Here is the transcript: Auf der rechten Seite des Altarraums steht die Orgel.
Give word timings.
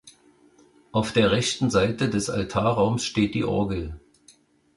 Auf 0.91 1.13
der 1.13 1.29
rechten 1.31 1.69
Seite 1.69 2.09
des 2.09 2.31
Altarraums 2.31 3.05
steht 3.05 3.35
die 3.35 3.43
Orgel. 3.43 3.99